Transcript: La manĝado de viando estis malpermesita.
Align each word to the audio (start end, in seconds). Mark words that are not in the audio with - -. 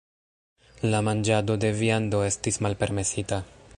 La 0.93 1.01
manĝado 1.07 1.57
de 1.65 1.71
viando 1.81 2.23
estis 2.31 2.59
malpermesita. 2.67 3.45